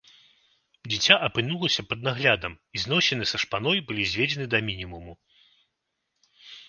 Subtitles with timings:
[0.93, 5.13] Дзіця апынулася пад наглядам, і зносіны са шпаной былі зведзены да мінімуму.